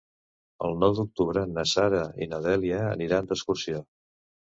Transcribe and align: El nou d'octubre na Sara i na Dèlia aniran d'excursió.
El 0.69 0.73
nou 0.83 0.95
d'octubre 0.99 1.45
na 1.51 1.67
Sara 1.73 2.01
i 2.27 2.31
na 2.35 2.43
Dèlia 2.49 2.83
aniran 2.97 3.33
d'excursió. 3.33 3.89